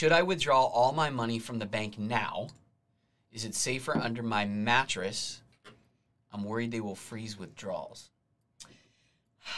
[0.00, 2.46] Should I withdraw all my money from the bank now?
[3.32, 5.42] Is it safer under my mattress?
[6.32, 8.08] I'm worried they will freeze withdrawals.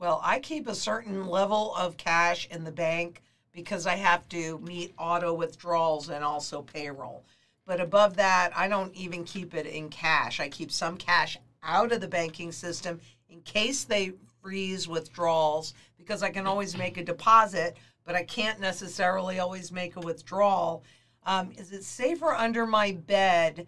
[0.00, 3.20] Well, I keep a certain level of cash in the bank
[3.52, 7.24] because I have to meet auto withdrawals and also payroll.
[7.66, 10.40] But above that, I don't even keep it in cash.
[10.40, 16.22] I keep some cash out of the banking system in case they freeze withdrawals because
[16.22, 17.76] I can always make a deposit,
[18.08, 20.82] but I can't necessarily always make a withdrawal.
[21.26, 23.66] Um, is it safer under my bed?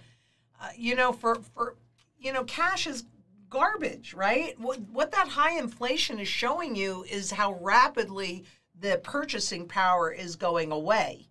[0.59, 1.77] Uh, you know, for for
[2.19, 3.05] you know, cash is
[3.51, 4.59] garbage, right?
[4.59, 8.45] What what that high inflation is showing you is how rapidly
[8.81, 11.29] the purchasing power is going away,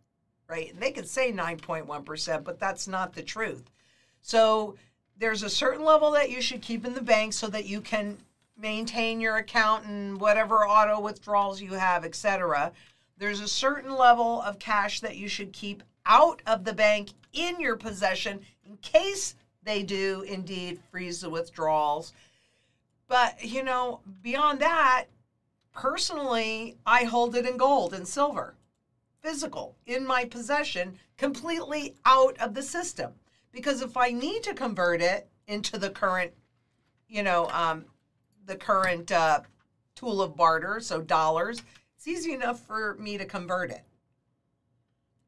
[0.48, 0.72] right?
[0.72, 3.72] And they could say 9.1%, but that's not the truth.
[4.22, 4.76] So
[5.18, 8.20] there's a certain level that you should keep in the bank so that you can
[8.56, 12.72] maintain your account and whatever auto withdrawals you have, etc.
[13.20, 17.60] There's a certain level of cash that you should keep out of the bank in
[17.60, 22.14] your possession in case they do indeed freeze the withdrawals.
[23.10, 25.08] But, you know, beyond that,
[25.74, 28.56] personally, I hold it in gold and silver,
[29.22, 33.12] physical, in my possession, completely out of the system.
[33.52, 36.32] Because if I need to convert it into the current,
[37.10, 37.84] you know, um,
[38.46, 39.42] the current uh,
[39.96, 41.64] tool of barter, so dollars,
[42.00, 43.84] it's easy enough for me to convert it.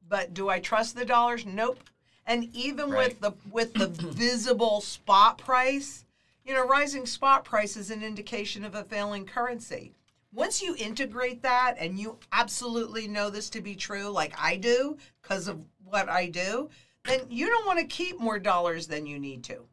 [0.07, 1.45] But do I trust the dollars?
[1.45, 1.83] Nope.
[2.25, 3.09] And even Right.
[3.09, 6.05] with the with the visible spot price,
[6.45, 9.91] you know, rising spot price is an indication of a failing currency.
[10.31, 14.95] Once you integrate that and you absolutely know this to be true, like I do,
[15.21, 16.69] because of what I do,
[17.03, 19.65] then you don't want to keep more dollars than you need to.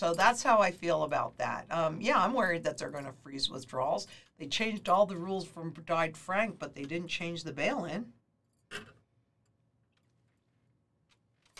[0.00, 1.66] So that's how I feel about that.
[1.70, 4.06] Um, yeah, I'm worried that they're going to freeze withdrawals.
[4.38, 8.06] They changed all the rules from Dodd Frank, but they didn't change the bail-in.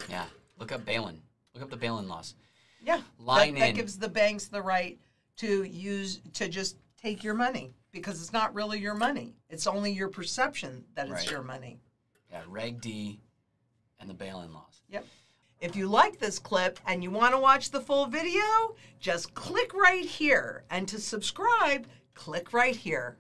[0.09, 0.25] Yeah.
[0.59, 1.21] Look up bail-in.
[1.53, 2.35] Look up the bail-in laws.
[2.83, 4.99] Yeah, Line that, that gives the banks the right
[5.37, 9.35] to use to just take your money because it's not really your money.
[9.51, 11.31] It's only your perception that it's Right.
[11.31, 11.79] your money.
[12.31, 13.21] Yeah, Reg D
[13.99, 14.81] and the bail-in laws.
[14.89, 15.05] Yep.
[15.61, 19.75] If you like this clip and you want to watch the full video, just click
[19.75, 20.65] right here.
[20.71, 23.19] And to subscribe, click right here.